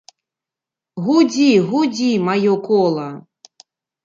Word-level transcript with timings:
Гудзі, 1.07 1.49
гудзі, 1.69 2.09
маё 2.31 2.57
кола! 2.67 3.05